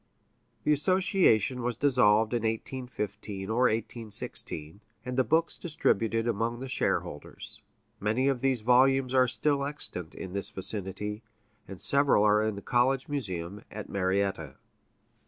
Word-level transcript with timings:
The 0.63 0.71
association 0.71 1.61
was 1.61 1.77
dissolved 1.77 2.33
in 2.33 2.41
1815 2.41 3.51
or 3.51 3.59
1816, 3.65 4.81
and 5.05 5.15
the 5.15 5.23
books 5.23 5.59
distributed 5.59 6.27
among 6.27 6.59
the 6.59 6.67
shareholders; 6.67 7.61
many 7.99 8.27
of 8.27 8.41
these 8.41 8.61
volumes 8.61 9.13
are 9.13 9.27
still 9.27 9.63
extant 9.63 10.15
in 10.15 10.33
this 10.33 10.49
vicinity, 10.49 11.21
and 11.67 11.79
several 11.79 12.23
are 12.23 12.41
in 12.41 12.55
the 12.55 12.63
college 12.63 13.07
museum 13.09 13.61
at 13.69 13.89
Marietta. 13.89 14.55